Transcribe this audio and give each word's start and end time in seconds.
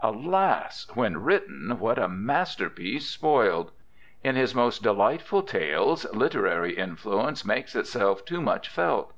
Alas! 0.00 0.86
when 0.94 1.22
written, 1.22 1.76
what 1.78 1.98
a 1.98 2.08
masterpiece 2.08 3.10
spoiled. 3.10 3.72
In 4.24 4.36
his 4.36 4.54
most 4.54 4.82
delightful 4.82 5.42
tales 5.42 6.10
literary 6.14 6.72
influence 6.78 7.44
makes 7.44 7.76
itself 7.76 8.24
too 8.24 8.40
much 8.40 8.70
felt. 8.70 9.12